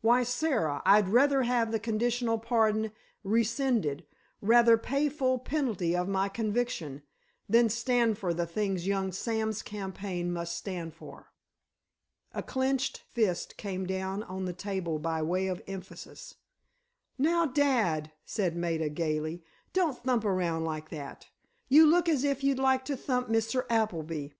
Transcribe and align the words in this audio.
"Why, 0.00 0.24
Sara, 0.24 0.82
I'd 0.84 1.10
rather 1.10 1.42
have 1.44 1.70
the 1.70 1.78
conditional 1.78 2.38
pardon 2.40 2.90
rescinded, 3.22 4.04
rather 4.40 4.76
pay 4.76 5.08
full 5.08 5.38
penalty 5.38 5.94
of 5.94 6.08
my 6.08 6.28
conviction, 6.28 7.02
than 7.48 7.68
stand 7.68 8.18
for 8.18 8.34
the 8.34 8.46
things 8.46 8.88
young 8.88 9.12
Sam's 9.12 9.62
campaign 9.62 10.32
must 10.32 10.56
stand 10.56 10.92
for!" 10.96 11.30
A 12.32 12.42
clenched 12.42 13.04
fist 13.12 13.56
came 13.56 13.86
down 13.86 14.24
on 14.24 14.44
the 14.44 14.52
table 14.52 14.98
by 14.98 15.22
way 15.22 15.46
of 15.46 15.62
emphasis. 15.68 16.34
"Now, 17.16 17.46
dad," 17.46 18.10
said 18.24 18.56
Maida, 18.56 18.88
gaily, 18.88 19.44
"don't 19.72 19.96
thump 20.02 20.24
around 20.24 20.64
like 20.64 20.88
that! 20.88 21.28
You 21.68 21.86
look 21.86 22.08
as 22.08 22.24
if 22.24 22.42
you'd 22.42 22.58
like 22.58 22.84
to 22.86 22.96
thump 22.96 23.28
Mr. 23.28 23.64
Appleby!" 23.70 24.30